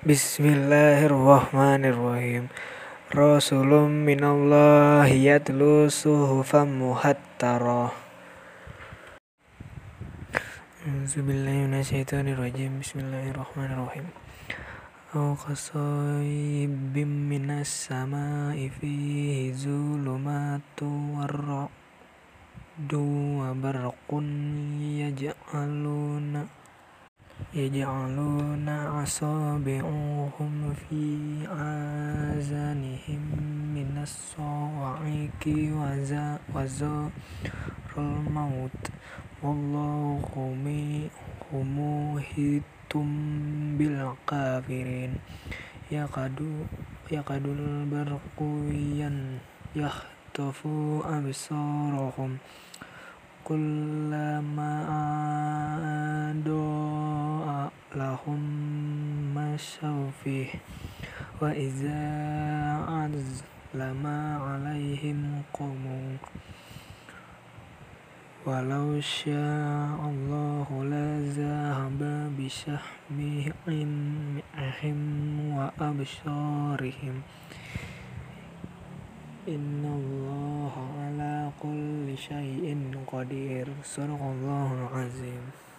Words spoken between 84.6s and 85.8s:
العظيم.